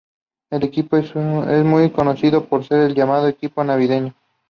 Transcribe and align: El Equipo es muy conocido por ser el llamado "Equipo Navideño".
El 0.49 0.63
Equipo 0.63 0.97
es 0.97 1.13
muy 1.13 1.91
conocido 1.91 2.43
por 2.45 2.63
ser 2.63 2.79
el 2.79 2.95
llamado 2.95 3.27
"Equipo 3.27 3.63
Navideño". 3.63 4.15